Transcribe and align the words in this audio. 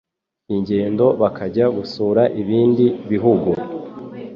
ingendo 0.55 1.05
bakajya 1.21 1.65
gusura 1.77 2.21
ibindi 2.41 2.85
bihugu, 3.09 3.49